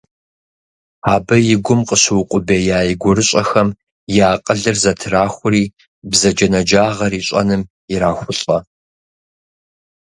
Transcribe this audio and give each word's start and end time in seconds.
Абы 1.13 1.37
и 1.53 1.55
гум 1.65 1.81
къыщыукъубея 1.87 2.79
и 2.91 2.93
гурыщӏэхэм 3.01 3.69
и 4.15 4.17
акъылыр 4.31 4.77
зэтрахури, 4.83 5.63
бзаджэнаджагъэр 6.09 7.13
ищӏэным 7.19 7.61
ирахулӏэ. 7.93 8.57